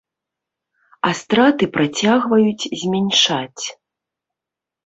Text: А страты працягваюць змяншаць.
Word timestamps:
А 1.09 1.11
страты 1.19 1.63
працягваюць 1.75 2.69
змяншаць. 2.85 3.65